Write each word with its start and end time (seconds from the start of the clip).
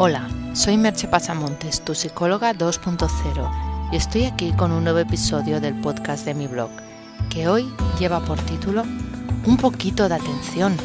Hola, 0.00 0.28
soy 0.54 0.76
Merche 0.76 1.08
Pasamontes, 1.08 1.84
tu 1.84 1.92
psicóloga 1.92 2.54
2.0, 2.54 3.90
y 3.90 3.96
estoy 3.96 4.26
aquí 4.26 4.52
con 4.52 4.70
un 4.70 4.84
nuevo 4.84 5.00
episodio 5.00 5.60
del 5.60 5.74
podcast 5.80 6.24
de 6.24 6.34
mi 6.34 6.46
blog, 6.46 6.70
que 7.30 7.48
hoy 7.48 7.68
lleva 7.98 8.20
por 8.20 8.38
título 8.42 8.84
Un 9.44 9.56
poquito 9.56 10.08
de 10.08 10.14
atención. 10.14 10.76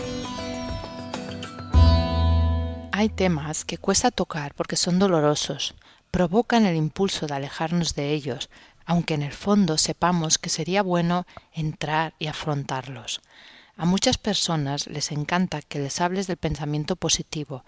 Hay 2.92 3.10
temas 3.10 3.66
que 3.66 3.78
cuesta 3.78 4.10
tocar 4.10 4.56
porque 4.56 4.78
son 4.78 4.98
dolorosos, 4.98 5.76
provocan 6.10 6.66
el 6.66 6.76
impulso 6.76 7.28
de 7.28 7.36
alejarnos 7.36 7.94
de 7.94 8.14
ellos, 8.14 8.50
aunque 8.84 9.14
en 9.14 9.22
el 9.22 9.34
fondo 9.34 9.78
sepamos 9.78 10.40
que 10.40 10.50
sería 10.50 10.82
bueno 10.82 11.28
entrar 11.54 12.16
y 12.18 12.26
afrontarlos. 12.26 13.22
A 13.78 13.86
muchas 13.86 14.18
personas 14.18 14.88
les 14.88 15.12
encanta 15.12 15.62
que 15.62 15.78
les 15.78 16.02
hables 16.02 16.26
del 16.26 16.38
pensamiento 16.38 16.96
positivo, 16.96 17.64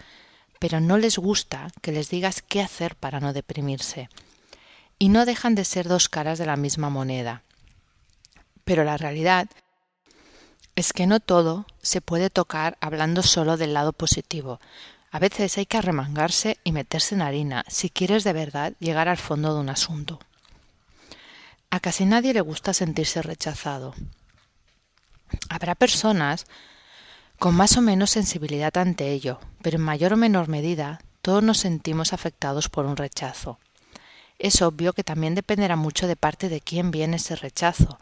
pero 0.59 0.79
no 0.79 0.97
les 0.97 1.17
gusta 1.17 1.69
que 1.81 1.91
les 1.91 2.09
digas 2.09 2.41
qué 2.41 2.61
hacer 2.61 2.95
para 2.95 3.19
no 3.19 3.33
deprimirse. 3.33 4.09
Y 4.97 5.09
no 5.09 5.25
dejan 5.25 5.55
de 5.55 5.65
ser 5.65 5.87
dos 5.87 6.09
caras 6.09 6.39
de 6.39 6.45
la 6.45 6.55
misma 6.55 6.89
moneda. 6.89 7.43
Pero 8.63 8.83
la 8.83 8.97
realidad 8.97 9.47
es 10.75 10.93
que 10.93 11.07
no 11.07 11.19
todo 11.19 11.65
se 11.81 12.01
puede 12.01 12.29
tocar 12.29 12.77
hablando 12.81 13.23
solo 13.23 13.57
del 13.57 13.73
lado 13.73 13.93
positivo. 13.93 14.59
A 15.11 15.19
veces 15.19 15.57
hay 15.57 15.65
que 15.65 15.77
arremangarse 15.77 16.57
y 16.63 16.71
meterse 16.71 17.15
en 17.15 17.21
harina 17.21 17.63
si 17.67 17.89
quieres 17.89 18.23
de 18.23 18.33
verdad 18.33 18.73
llegar 18.79 19.07
al 19.07 19.17
fondo 19.17 19.53
de 19.53 19.61
un 19.61 19.69
asunto. 19.69 20.19
A 21.69 21.79
casi 21.79 22.05
nadie 22.05 22.33
le 22.33 22.41
gusta 22.41 22.73
sentirse 22.73 23.21
rechazado. 23.21 23.93
Habrá 25.49 25.75
personas 25.75 26.45
con 27.39 27.55
más 27.55 27.77
o 27.77 27.81
menos 27.81 28.11
sensibilidad 28.11 28.77
ante 28.77 29.11
ello, 29.11 29.39
pero 29.61 29.77
en 29.77 29.83
mayor 29.83 30.13
o 30.13 30.17
menor 30.17 30.47
medida 30.47 30.99
todos 31.21 31.43
nos 31.43 31.57
sentimos 31.57 32.13
afectados 32.13 32.69
por 32.69 32.85
un 32.85 32.97
rechazo. 32.97 33.59
Es 34.37 34.61
obvio 34.61 34.93
que 34.93 35.03
también 35.03 35.35
dependerá 35.35 35.75
mucho 35.75 36.07
de 36.07 36.15
parte 36.15 36.49
de 36.49 36.61
quién 36.61 36.91
viene 36.91 37.17
ese 37.17 37.35
rechazo, 37.35 37.99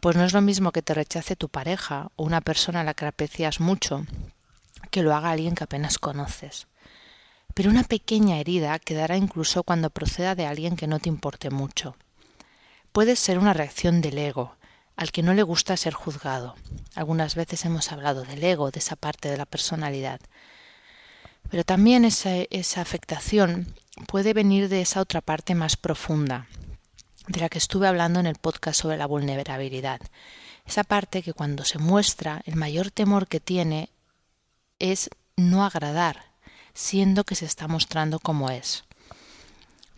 pues 0.00 0.16
no 0.16 0.24
es 0.24 0.32
lo 0.32 0.40
mismo 0.40 0.72
que 0.72 0.82
te 0.82 0.94
rechace 0.94 1.36
tu 1.36 1.48
pareja 1.48 2.10
o 2.16 2.24
una 2.24 2.40
persona 2.40 2.80
a 2.80 2.84
la 2.84 2.94
que 2.94 3.06
aprecias 3.06 3.60
mucho 3.60 4.06
que 4.90 5.02
lo 5.02 5.14
haga 5.14 5.30
alguien 5.30 5.54
que 5.54 5.64
apenas 5.64 5.98
conoces. 5.98 6.66
Pero 7.54 7.70
una 7.70 7.84
pequeña 7.84 8.38
herida 8.38 8.78
quedará 8.78 9.16
incluso 9.16 9.62
cuando 9.62 9.90
proceda 9.90 10.34
de 10.34 10.46
alguien 10.46 10.76
que 10.76 10.86
no 10.86 10.98
te 10.98 11.08
importe 11.08 11.50
mucho. 11.50 11.96
Puede 12.92 13.16
ser 13.16 13.38
una 13.38 13.52
reacción 13.52 14.00
del 14.00 14.18
ego, 14.18 14.56
al 15.00 15.12
que 15.12 15.22
no 15.22 15.32
le 15.32 15.42
gusta 15.42 15.78
ser 15.78 15.94
juzgado. 15.94 16.56
Algunas 16.94 17.34
veces 17.34 17.64
hemos 17.64 17.90
hablado 17.90 18.24
del 18.24 18.44
ego, 18.44 18.70
de 18.70 18.80
esa 18.80 18.96
parte 18.96 19.30
de 19.30 19.38
la 19.38 19.46
personalidad. 19.46 20.20
Pero 21.48 21.64
también 21.64 22.04
esa, 22.04 22.36
esa 22.50 22.82
afectación 22.82 23.74
puede 24.06 24.34
venir 24.34 24.68
de 24.68 24.82
esa 24.82 25.00
otra 25.00 25.22
parte 25.22 25.54
más 25.54 25.78
profunda, 25.78 26.48
de 27.28 27.40
la 27.40 27.48
que 27.48 27.56
estuve 27.56 27.88
hablando 27.88 28.20
en 28.20 28.26
el 28.26 28.36
podcast 28.36 28.82
sobre 28.82 28.98
la 28.98 29.06
vulnerabilidad. 29.06 30.02
Esa 30.66 30.84
parte 30.84 31.22
que 31.22 31.32
cuando 31.32 31.64
se 31.64 31.78
muestra, 31.78 32.42
el 32.44 32.56
mayor 32.56 32.90
temor 32.90 33.26
que 33.26 33.40
tiene 33.40 33.88
es 34.78 35.08
no 35.34 35.64
agradar, 35.64 36.26
siendo 36.74 37.24
que 37.24 37.36
se 37.36 37.46
está 37.46 37.68
mostrando 37.68 38.18
como 38.18 38.50
es. 38.50 38.84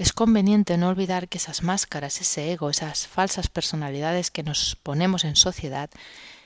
Es 0.02 0.12
conveniente 0.12 0.76
no 0.78 0.88
olvidar 0.88 1.28
que 1.28 1.38
esas 1.38 1.62
máscaras, 1.62 2.20
ese 2.20 2.50
ego, 2.50 2.70
esas 2.70 3.06
falsas 3.06 3.46
personalidades 3.46 4.32
que 4.32 4.42
nos 4.42 4.74
ponemos 4.74 5.22
en 5.22 5.36
sociedad, 5.36 5.90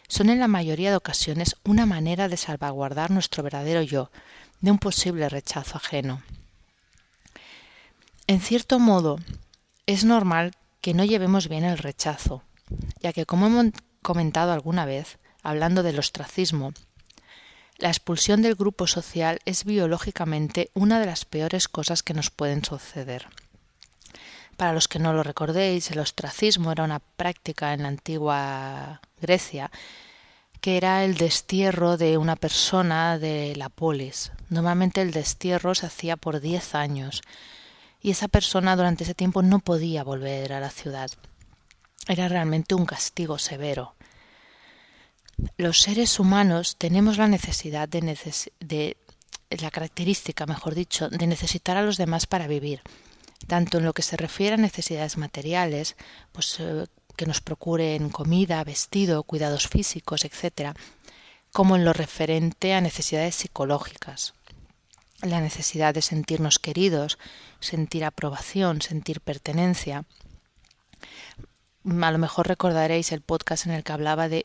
son 0.08 0.28
en 0.28 0.40
la 0.40 0.46
mayoría 0.46 0.90
de 0.90 0.98
ocasiones 0.98 1.56
una 1.64 1.86
manera 1.86 2.28
de 2.28 2.36
salvaguardar 2.36 3.10
nuestro 3.10 3.42
verdadero 3.42 3.80
yo 3.80 4.10
de 4.60 4.72
un 4.72 4.78
posible 4.78 5.26
rechazo 5.30 5.78
ajeno. 5.78 6.20
En 8.26 8.42
cierto 8.42 8.78
modo, 8.78 9.20
es 9.86 10.04
normal 10.04 10.52
que 10.82 10.92
no 10.92 11.06
llevemos 11.06 11.48
bien 11.48 11.64
el 11.64 11.78
rechazo, 11.78 12.42
ya 13.00 13.14
que 13.14 13.24
como 13.24 13.46
hemos 13.46 13.72
comentado 14.02 14.52
alguna 14.52 14.84
vez, 14.84 15.18
hablando 15.42 15.82
del 15.82 15.98
ostracismo, 15.98 16.74
la 17.78 17.88
expulsión 17.88 18.42
del 18.42 18.54
grupo 18.54 18.86
social 18.86 19.38
es 19.46 19.64
biológicamente 19.64 20.70
una 20.74 21.00
de 21.00 21.06
las 21.06 21.24
peores 21.24 21.68
cosas 21.68 22.02
que 22.02 22.12
nos 22.12 22.30
pueden 22.30 22.62
suceder. 22.62 23.26
Para 24.56 24.72
los 24.72 24.88
que 24.88 24.98
no 24.98 25.12
lo 25.12 25.22
recordéis, 25.22 25.90
el 25.90 25.98
ostracismo 25.98 26.72
era 26.72 26.84
una 26.84 27.00
práctica 27.00 27.74
en 27.74 27.82
la 27.82 27.88
antigua 27.88 29.00
Grecia 29.20 29.70
que 30.66 30.76
era 30.76 31.04
el 31.04 31.16
destierro 31.16 31.96
de 31.96 32.18
una 32.18 32.34
persona 32.34 33.18
de 33.18 33.54
la 33.54 33.68
polis. 33.68 34.32
Normalmente 34.48 35.00
el 35.00 35.12
destierro 35.12 35.76
se 35.76 35.86
hacía 35.86 36.16
por 36.16 36.40
diez 36.40 36.74
años 36.74 37.22
y 38.00 38.10
esa 38.10 38.26
persona 38.26 38.74
durante 38.74 39.04
ese 39.04 39.14
tiempo 39.14 39.42
no 39.42 39.60
podía 39.60 40.02
volver 40.02 40.52
a 40.52 40.58
la 40.58 40.70
ciudad. 40.70 41.10
Era 42.08 42.26
realmente 42.26 42.74
un 42.74 42.84
castigo 42.84 43.38
severo. 43.38 43.94
Los 45.56 45.82
seres 45.82 46.18
humanos 46.18 46.76
tenemos 46.78 47.18
la 47.18 47.28
necesidad 47.28 47.88
de, 47.88 48.00
de 48.58 48.96
la 49.50 49.70
característica, 49.70 50.46
mejor 50.46 50.74
dicho, 50.74 51.08
de 51.10 51.26
necesitar 51.26 51.76
a 51.76 51.82
los 51.82 51.96
demás 51.96 52.26
para 52.26 52.48
vivir 52.48 52.82
tanto 53.46 53.78
en 53.78 53.84
lo 53.84 53.92
que 53.92 54.02
se 54.02 54.16
refiere 54.16 54.54
a 54.54 54.58
necesidades 54.58 55.16
materiales, 55.16 55.96
pues 56.32 56.56
eh, 56.60 56.86
que 57.16 57.26
nos 57.26 57.40
procuren 57.40 58.10
comida, 58.10 58.62
vestido, 58.64 59.22
cuidados 59.22 59.68
físicos, 59.68 60.24
etc., 60.24 60.76
como 61.52 61.76
en 61.76 61.84
lo 61.84 61.92
referente 61.92 62.74
a 62.74 62.80
necesidades 62.80 63.34
psicológicas. 63.34 64.34
La 65.22 65.40
necesidad 65.40 65.94
de 65.94 66.02
sentirnos 66.02 66.58
queridos, 66.58 67.18
sentir 67.60 68.04
aprobación, 68.04 68.82
sentir 68.82 69.22
pertenencia. 69.22 70.04
A 72.02 72.10
lo 72.10 72.18
mejor 72.18 72.48
recordaréis 72.48 73.12
el 73.12 73.22
podcast 73.22 73.66
en 73.66 73.72
el 73.72 73.84
que 73.84 73.92
hablaba 73.92 74.28
de, 74.28 74.44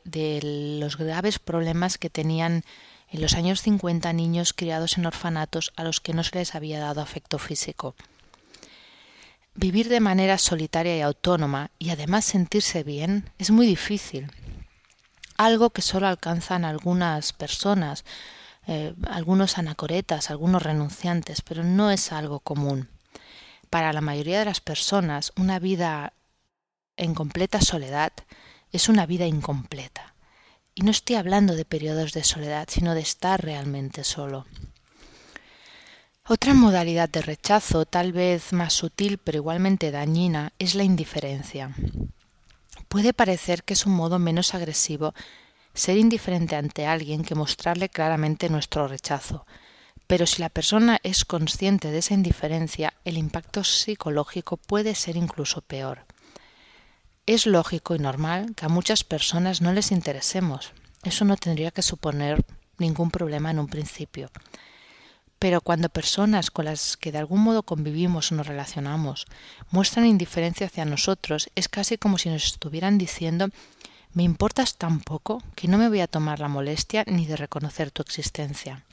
los 0.79 0.97
graves 0.97 1.39
problemas 1.39 1.97
que 1.97 2.09
tenían 2.09 2.63
en 3.09 3.21
los 3.21 3.33
años 3.33 3.61
50 3.61 4.13
niños 4.13 4.53
criados 4.53 4.97
en 4.97 5.05
orfanatos 5.05 5.73
a 5.75 5.83
los 5.83 5.99
que 5.99 6.13
no 6.13 6.23
se 6.23 6.37
les 6.37 6.55
había 6.55 6.79
dado 6.79 7.01
afecto 7.01 7.39
físico. 7.39 7.95
Vivir 9.53 9.89
de 9.89 9.99
manera 9.99 10.37
solitaria 10.37 10.95
y 10.95 11.01
autónoma 11.01 11.71
y 11.77 11.89
además 11.89 12.23
sentirse 12.23 12.83
bien 12.83 13.29
es 13.37 13.51
muy 13.51 13.67
difícil. 13.67 14.31
Algo 15.37 15.71
que 15.71 15.81
solo 15.81 16.07
alcanzan 16.07 16.63
algunas 16.63 17.33
personas, 17.33 18.05
eh, 18.65 18.93
algunos 19.07 19.57
anacoretas, 19.57 20.29
algunos 20.29 20.63
renunciantes, 20.63 21.41
pero 21.41 21.63
no 21.63 21.91
es 21.91 22.13
algo 22.13 22.39
común. 22.39 22.89
Para 23.69 23.91
la 23.91 24.01
mayoría 24.01 24.39
de 24.39 24.45
las 24.45 24.61
personas, 24.61 25.33
una 25.35 25.59
vida 25.59 26.13
en 26.95 27.13
completa 27.13 27.59
soledad 27.59 28.13
es 28.71 28.87
una 28.87 29.05
vida 29.05 29.27
incompleta. 29.27 30.15
Y 30.75 30.83
no 30.83 30.91
estoy 30.91 31.17
hablando 31.17 31.55
de 31.55 31.65
periodos 31.65 32.13
de 32.13 32.23
soledad, 32.23 32.67
sino 32.69 32.93
de 32.95 33.01
estar 33.01 33.43
realmente 33.43 34.05
solo. 34.05 34.45
Otra 36.27 36.53
modalidad 36.53 37.09
de 37.09 37.21
rechazo, 37.21 37.85
tal 37.85 38.13
vez 38.13 38.53
más 38.53 38.73
sutil 38.73 39.17
pero 39.17 39.39
igualmente 39.39 39.89
dañina, 39.89 40.53
es 40.59 40.75
la 40.75 40.83
indiferencia. 40.83 41.75
Puede 42.87 43.11
parecer 43.11 43.63
que 43.63 43.73
es 43.73 43.85
un 43.85 43.93
modo 43.93 44.19
menos 44.19 44.53
agresivo 44.53 45.13
ser 45.73 45.97
indiferente 45.97 46.55
ante 46.55 46.85
alguien 46.85 47.23
que 47.23 47.33
mostrarle 47.33 47.89
claramente 47.89 48.49
nuestro 48.49 48.87
rechazo, 48.87 49.45
pero 50.05 50.27
si 50.27 50.41
la 50.41 50.49
persona 50.49 50.99
es 51.01 51.25
consciente 51.25 51.89
de 51.89 51.99
esa 51.99 52.13
indiferencia, 52.13 52.93
el 53.03 53.17
impacto 53.17 53.63
psicológico 53.63 54.57
puede 54.57 54.93
ser 54.93 55.15
incluso 55.15 55.61
peor. 55.61 56.05
Es 57.25 57.45
lógico 57.45 57.95
y 57.95 57.99
normal 57.99 58.53
que 58.55 58.65
a 58.65 58.69
muchas 58.69 59.03
personas 59.03 59.61
no 59.61 59.73
les 59.73 59.91
interesemos. 59.91 60.73
Eso 61.03 61.25
no 61.25 61.35
tendría 61.35 61.71
que 61.71 61.81
suponer 61.81 62.45
ningún 62.77 63.09
problema 63.09 63.51
en 63.51 63.59
un 63.59 63.67
principio. 63.67 64.29
Pero 65.41 65.59
cuando 65.59 65.89
personas 65.89 66.51
con 66.51 66.65
las 66.65 66.97
que 66.97 67.11
de 67.11 67.17
algún 67.17 67.41
modo 67.41 67.63
convivimos 67.63 68.31
o 68.31 68.35
nos 68.35 68.45
relacionamos 68.45 69.25
muestran 69.71 70.05
indiferencia 70.05 70.67
hacia 70.67 70.85
nosotros, 70.85 71.49
es 71.55 71.67
casi 71.67 71.97
como 71.97 72.19
si 72.19 72.29
nos 72.29 72.45
estuvieran 72.45 72.99
diciendo 72.99 73.49
me 74.13 74.21
importas 74.21 74.77
tan 74.77 74.99
poco 74.99 75.41
que 75.55 75.67
no 75.67 75.79
me 75.79 75.89
voy 75.89 76.01
a 76.01 76.05
tomar 76.05 76.39
la 76.39 76.47
molestia 76.47 77.05
ni 77.07 77.25
de 77.25 77.37
reconocer 77.37 77.89
tu 77.89 78.03
existencia. 78.03 78.85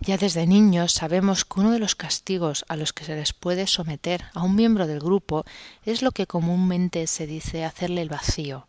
Ya 0.00 0.16
desde 0.16 0.46
niños 0.46 0.92
sabemos 0.92 1.44
que 1.44 1.60
uno 1.60 1.72
de 1.72 1.78
los 1.78 1.94
castigos 1.94 2.64
a 2.68 2.76
los 2.76 2.94
que 2.94 3.04
se 3.04 3.14
les 3.14 3.34
puede 3.34 3.66
someter 3.66 4.24
a 4.32 4.42
un 4.42 4.56
miembro 4.56 4.86
del 4.86 5.00
grupo 5.00 5.44
es 5.84 6.00
lo 6.00 6.12
que 6.12 6.26
comúnmente 6.26 7.06
se 7.06 7.26
dice 7.26 7.66
hacerle 7.66 8.00
el 8.00 8.08
vacío, 8.08 8.66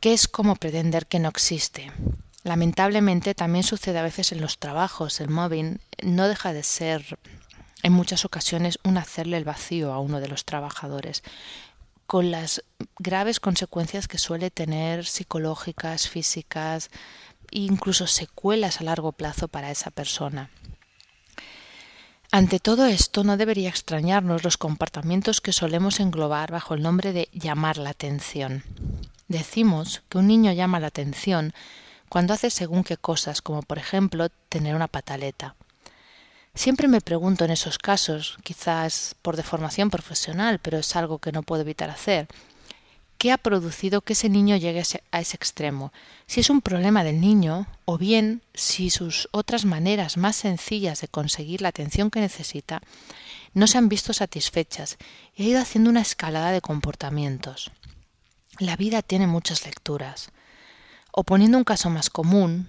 que 0.00 0.14
es 0.14 0.26
como 0.26 0.56
pretender 0.56 1.06
que 1.06 1.20
no 1.20 1.28
existe, 1.28 1.92
Lamentablemente 2.44 3.34
también 3.34 3.62
sucede 3.62 3.98
a 3.98 4.02
veces 4.02 4.32
en 4.32 4.40
los 4.40 4.58
trabajos. 4.58 5.20
El 5.20 5.30
mobbing 5.30 5.80
no 6.02 6.28
deja 6.28 6.52
de 6.52 6.62
ser 6.62 7.18
en 7.82 7.92
muchas 7.92 8.24
ocasiones 8.24 8.78
un 8.84 8.98
hacerle 8.98 9.36
el 9.36 9.44
vacío 9.44 9.92
a 9.92 10.00
uno 10.00 10.20
de 10.20 10.28
los 10.28 10.44
trabajadores 10.44 11.22
con 12.06 12.30
las 12.30 12.62
graves 12.98 13.40
consecuencias 13.40 14.06
que 14.06 14.18
suele 14.18 14.50
tener 14.50 15.06
psicológicas, 15.06 16.08
físicas 16.08 16.90
e 17.50 17.60
incluso 17.60 18.06
secuelas 18.06 18.80
a 18.80 18.84
largo 18.84 19.12
plazo 19.12 19.48
para 19.48 19.70
esa 19.70 19.90
persona. 19.90 20.50
Ante 22.30 22.60
todo 22.60 22.86
esto 22.86 23.24
no 23.24 23.36
debería 23.36 23.68
extrañarnos 23.68 24.44
los 24.44 24.58
comportamientos 24.58 25.40
que 25.40 25.52
solemos 25.52 26.00
englobar 26.00 26.50
bajo 26.50 26.74
el 26.74 26.82
nombre 26.82 27.12
de 27.12 27.28
llamar 27.32 27.78
la 27.78 27.90
atención. 27.90 28.62
Decimos 29.28 30.02
que 30.08 30.18
un 30.18 30.26
niño 30.26 30.52
llama 30.52 30.80
la 30.80 30.88
atención 30.88 31.54
cuando 32.12 32.34
hace 32.34 32.50
según 32.50 32.84
qué 32.84 32.98
cosas, 32.98 33.40
como 33.40 33.62
por 33.62 33.78
ejemplo 33.78 34.28
tener 34.50 34.74
una 34.74 34.86
pataleta. 34.86 35.56
Siempre 36.54 36.86
me 36.86 37.00
pregunto 37.00 37.46
en 37.46 37.50
esos 37.50 37.78
casos, 37.78 38.36
quizás 38.44 39.16
por 39.22 39.34
deformación 39.34 39.88
profesional, 39.88 40.58
pero 40.58 40.76
es 40.76 40.94
algo 40.94 41.20
que 41.20 41.32
no 41.32 41.42
puedo 41.42 41.62
evitar 41.62 41.88
hacer, 41.88 42.28
qué 43.16 43.32
ha 43.32 43.38
producido 43.38 44.02
que 44.02 44.12
ese 44.12 44.28
niño 44.28 44.56
llegue 44.56 44.82
a 45.10 45.20
ese 45.20 45.36
extremo, 45.38 45.90
si 46.26 46.40
es 46.40 46.50
un 46.50 46.60
problema 46.60 47.02
del 47.02 47.18
niño 47.18 47.66
o 47.86 47.96
bien 47.96 48.42
si 48.52 48.90
sus 48.90 49.30
otras 49.32 49.64
maneras 49.64 50.18
más 50.18 50.36
sencillas 50.36 51.00
de 51.00 51.08
conseguir 51.08 51.62
la 51.62 51.68
atención 51.68 52.10
que 52.10 52.20
necesita 52.20 52.82
no 53.54 53.66
se 53.66 53.78
han 53.78 53.88
visto 53.88 54.12
satisfechas 54.12 54.98
y 55.34 55.44
ha 55.44 55.46
ido 55.46 55.62
haciendo 55.62 55.88
una 55.88 56.02
escalada 56.02 56.50
de 56.50 56.60
comportamientos. 56.60 57.70
La 58.58 58.76
vida 58.76 59.00
tiene 59.00 59.26
muchas 59.26 59.64
lecturas. 59.64 60.30
O 61.12 61.24
poniendo 61.24 61.58
un 61.58 61.64
caso 61.64 61.90
más 61.90 62.10
común, 62.10 62.68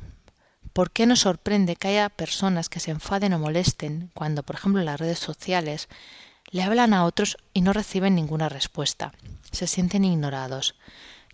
¿por 0.74 0.92
qué 0.92 1.06
nos 1.06 1.22
sorprende 1.22 1.75
que 1.75 1.88
haya 1.88 2.10
personas 2.10 2.69
que 2.69 2.80
se 2.80 2.92
enfaden 2.92 3.34
o 3.34 3.40
molesten 3.40 4.12
cuando, 4.13 4.44
por 4.44 4.57
ejemplo, 4.57 4.81
en 4.81 4.86
las 4.86 5.00
redes 5.00 5.19
sociales 5.19 5.88
le 6.51 6.62
hablan 6.62 6.94
a 6.94 7.06
otros 7.06 7.38
y 7.54 7.62
no 7.62 7.74
reciben 7.74 8.16
ninguna 8.16 8.50
respuesta. 8.50 9.13
Se 9.51 9.66
sienten 9.66 10.06
ignorados. 10.06 10.75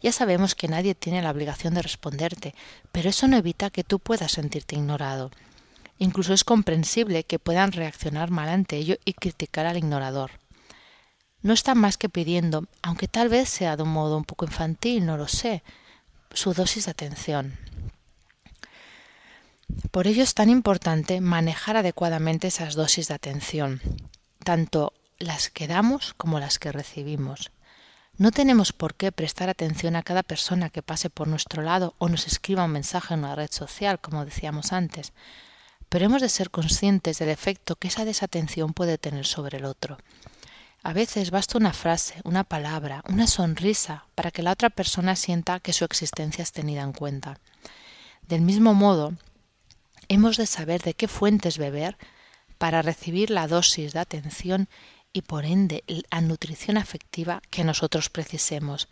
Ya 0.01 0.13
sabemos 0.13 0.55
que 0.55 0.69
nadie 0.69 0.95
tiene 0.95 1.21
la 1.21 1.31
obligación 1.31 1.73
de 1.73 1.81
responderte, 1.81 2.55
pero 2.91 3.09
eso 3.09 3.27
no 3.27 3.35
evita 3.35 3.69
que 3.69 3.83
tú 3.83 3.99
puedas 3.99 4.31
sentirte 4.31 4.75
ignorado. 4.75 5.31
Incluso 5.97 6.33
es 6.33 6.45
comprensible 6.45 7.25
que 7.25 7.39
puedan 7.39 7.73
reaccionar 7.73 8.31
mal 8.31 8.47
ante 8.47 8.77
ello 8.77 8.95
y 9.03 9.13
criticar 9.13 9.65
al 9.65 9.77
ignorador. 9.77 10.31
No 11.41 11.53
están 11.53 11.77
más 11.77 11.97
que 11.97 12.07
pidiendo, 12.07 12.65
aunque 12.81 13.09
tal 13.09 13.27
vez 13.27 13.49
sea 13.49 13.75
de 13.75 13.83
un 13.83 13.89
modo 13.89 14.15
un 14.15 14.23
poco 14.25 14.45
infantil, 14.45 15.05
no 15.05 15.17
lo 15.17 15.27
sé, 15.27 15.63
su 16.33 16.53
dosis 16.53 16.85
de 16.85 16.91
atención. 16.91 17.57
Por 19.91 20.07
ello 20.07 20.23
es 20.23 20.33
tan 20.33 20.49
importante 20.49 21.21
manejar 21.21 21.77
adecuadamente 21.77 22.47
esas 22.47 22.75
dosis 22.75 23.07
de 23.07 23.13
atención, 23.13 23.81
tanto 24.43 24.93
las 25.19 25.49
que 25.49 25.67
damos 25.67 26.13
como 26.13 26.39
las 26.39 26.59
que 26.59 26.71
recibimos. 26.71 27.51
No 28.17 28.31
tenemos 28.31 28.73
por 28.73 28.95
qué 28.95 29.11
prestar 29.11 29.49
atención 29.49 29.95
a 29.95 30.03
cada 30.03 30.23
persona 30.23 30.69
que 30.69 30.81
pase 30.81 31.09
por 31.09 31.27
nuestro 31.27 31.61
lado 31.61 31.95
o 31.99 32.09
nos 32.09 32.27
escriba 32.27 32.65
un 32.65 32.71
mensaje 32.71 33.13
en 33.13 33.21
una 33.21 33.35
red 33.35 33.49
social, 33.51 33.99
como 33.99 34.25
decíamos 34.25 34.73
antes, 34.73 35.13
pero 35.87 36.05
hemos 36.05 36.21
de 36.21 36.29
ser 36.29 36.51
conscientes 36.51 37.19
del 37.19 37.29
efecto 37.29 37.75
que 37.75 37.87
esa 37.87 38.05
desatención 38.05 38.73
puede 38.73 38.97
tener 38.97 39.25
sobre 39.25 39.57
el 39.57 39.65
otro. 39.65 39.97
A 40.81 40.93
veces 40.93 41.29
basta 41.29 41.57
una 41.57 41.73
frase, 41.73 42.21
una 42.23 42.43
palabra, 42.45 43.03
una 43.09 43.27
sonrisa 43.27 44.05
para 44.15 44.31
que 44.31 44.43
la 44.43 44.51
otra 44.51 44.69
persona 44.69 45.15
sienta 45.15 45.59
que 45.59 45.73
su 45.73 45.83
existencia 45.83 46.41
es 46.41 46.53
tenida 46.53 46.83
en 46.83 46.93
cuenta. 46.93 47.39
Del 48.21 48.41
mismo 48.41 48.73
modo, 48.73 49.13
hemos 50.07 50.37
de 50.37 50.45
saber 50.45 50.81
de 50.81 50.93
qué 50.93 51.07
fuentes 51.07 51.57
beber 51.57 51.97
para 52.57 52.81
recibir 52.81 53.29
la 53.29 53.47
dosis 53.47 53.93
de 53.93 53.99
atención 53.99 54.69
y 55.11 55.23
por 55.23 55.45
ende 55.45 55.83
la 56.11 56.21
nutrición 56.21 56.77
afectiva 56.77 57.41
que 57.49 57.63
nosotros 57.63 58.09
precisemos. 58.09 58.87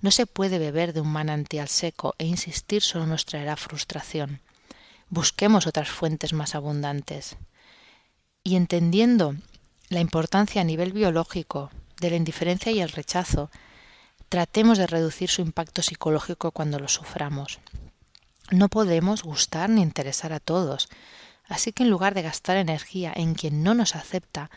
No 0.00 0.10
se 0.10 0.26
puede 0.26 0.58
beber 0.58 0.92
de 0.92 1.00
un 1.00 1.12
manantial 1.12 1.68
seco 1.68 2.14
e 2.18 2.26
insistir 2.26 2.82
solo 2.82 3.06
nos 3.06 3.24
traerá 3.24 3.56
frustración. 3.56 4.40
Busquemos 5.10 5.66
otras 5.66 5.90
fuentes 5.90 6.32
más 6.32 6.54
abundantes. 6.54 7.36
Y 8.42 8.56
entendiendo 8.56 9.36
la 9.90 10.00
importancia 10.00 10.62
a 10.62 10.64
nivel 10.64 10.94
biológico 10.94 11.70
de 12.00 12.08
la 12.08 12.16
indiferencia 12.16 12.72
y 12.72 12.80
el 12.80 12.88
rechazo, 12.88 13.50
tratemos 14.30 14.78
de 14.78 14.86
reducir 14.86 15.28
su 15.28 15.42
impacto 15.42 15.82
psicológico 15.82 16.52
cuando 16.52 16.78
lo 16.78 16.88
suframos. 16.88 17.60
No 18.50 18.70
podemos 18.70 19.22
gustar 19.22 19.68
ni 19.68 19.82
interesar 19.82 20.32
a 20.32 20.40
todos, 20.40 20.88
así 21.46 21.72
que 21.72 21.82
en 21.82 21.90
lugar 21.90 22.14
de 22.14 22.22
gastar 22.22 22.56
energía 22.56 23.12
en 23.14 23.34
quien 23.34 23.62
no 23.62 23.74
nos 23.74 23.94
acepta, 23.94 24.50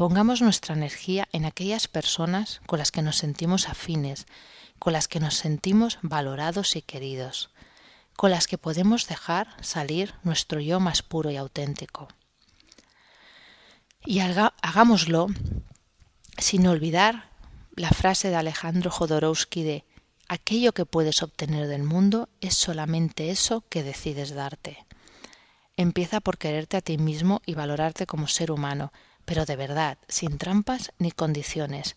Pongamos 0.00 0.40
nuestra 0.40 0.74
energía 0.74 1.28
en 1.30 1.44
aquellas 1.44 1.86
personas 1.86 2.62
con 2.66 2.78
las 2.78 2.90
que 2.90 3.02
nos 3.02 3.18
sentimos 3.18 3.68
afines, 3.68 4.24
con 4.78 4.94
las 4.94 5.08
que 5.08 5.20
nos 5.20 5.34
sentimos 5.34 5.98
valorados 6.00 6.74
y 6.74 6.80
queridos, 6.80 7.50
con 8.16 8.30
las 8.30 8.46
que 8.46 8.56
podemos 8.56 9.08
dejar 9.08 9.48
salir 9.60 10.14
nuestro 10.22 10.58
yo 10.60 10.80
más 10.80 11.02
puro 11.02 11.30
y 11.30 11.36
auténtico. 11.36 12.08
Y 14.04 14.20
hagámoslo 14.20 15.28
sin 16.38 16.66
olvidar 16.66 17.30
la 17.76 17.90
frase 17.90 18.30
de 18.30 18.36
Alejandro 18.36 18.90
Jodorowsky 18.90 19.62
de 19.62 19.84
aquello 20.28 20.72
que 20.72 20.86
puedes 20.86 21.22
obtener 21.22 21.66
del 21.66 21.82
mundo 21.82 22.28
es 22.40 22.54
solamente 22.54 23.30
eso 23.30 23.64
que 23.68 23.82
decides 23.82 24.34
darte. 24.34 24.86
Empieza 25.76 26.20
por 26.20 26.38
quererte 26.38 26.76
a 26.76 26.80
ti 26.80 26.98
mismo 26.98 27.42
y 27.46 27.54
valorarte 27.54 28.06
como 28.06 28.26
ser 28.26 28.50
humano, 28.50 28.92
pero 29.24 29.44
de 29.44 29.56
verdad, 29.56 29.98
sin 30.08 30.38
trampas 30.38 30.92
ni 30.98 31.10
condiciones. 31.10 31.96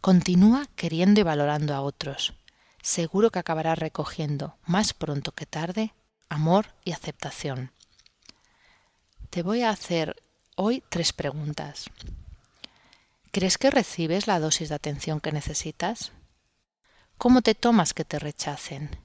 Continúa 0.00 0.66
queriendo 0.76 1.20
y 1.20 1.24
valorando 1.24 1.74
a 1.74 1.80
otros. 1.80 2.34
Seguro 2.82 3.30
que 3.30 3.38
acabarás 3.38 3.78
recogiendo, 3.78 4.56
más 4.64 4.94
pronto 4.94 5.32
que 5.32 5.46
tarde, 5.46 5.94
amor 6.28 6.74
y 6.84 6.92
aceptación. 6.92 7.72
Te 9.30 9.42
voy 9.42 9.62
a 9.62 9.70
hacer 9.70 10.22
hoy 10.56 10.82
tres 10.88 11.12
preguntas. 11.12 11.90
¿Crees 13.30 13.58
que 13.58 13.70
recibes 13.70 14.26
la 14.26 14.40
dosis 14.40 14.70
de 14.70 14.74
atención 14.74 15.20
que 15.20 15.30
necesitas? 15.30 16.12
¿Cómo 17.18 17.42
te 17.42 17.54
tomas 17.54 17.94
que 17.94 18.04
te 18.04 18.18
rechacen 18.18 18.98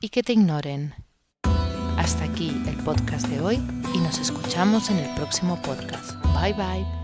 y 0.00 0.08
que 0.08 0.22
te 0.22 0.32
ignoren? 0.32 0.94
Hasta 1.98 2.24
aquí 2.24 2.50
el 2.66 2.76
podcast 2.78 3.26
de 3.28 3.40
hoy 3.40 3.56
y 3.94 3.98
nos 3.98 4.18
escuchamos 4.18 4.90
en 4.90 4.98
el 4.98 5.14
próximo 5.14 5.60
podcast. 5.62 6.14
Bye 6.40 6.54
bye. 6.54 7.03